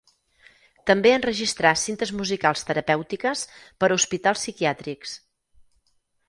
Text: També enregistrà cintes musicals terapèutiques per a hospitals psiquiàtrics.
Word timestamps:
També 0.91 1.11
enregistrà 1.17 1.73
cintes 1.81 2.13
musicals 2.21 2.65
terapèutiques 2.69 3.45
per 3.83 3.91
a 3.91 3.99
hospitals 3.99 4.43
psiquiàtrics. 4.45 5.15